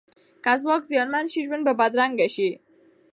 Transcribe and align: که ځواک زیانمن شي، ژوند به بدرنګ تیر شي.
که 0.43 0.51
ځواک 0.61 0.81
زیانمن 0.89 1.25
شي، 1.31 1.39
ژوند 1.47 1.63
به 1.67 1.73
بدرنګ 1.79 2.13
تیر 2.19 2.29
شي. 2.35 2.49